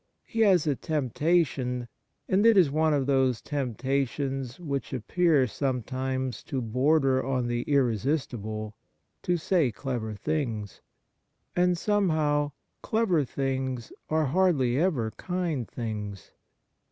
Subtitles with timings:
[0.25, 1.87] He has a temptation,
[2.27, 7.61] and it is one of those tempta tions which appear sometimes to border on the
[7.71, 8.75] irresistible,
[9.21, 10.81] to say clever things;
[11.55, 12.51] and, somehow,
[12.81, 16.31] clever things are hardly ever kind things.